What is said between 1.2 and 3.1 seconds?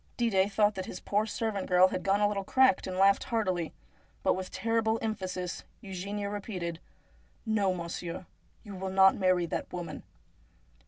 old servant had got a little cracked, and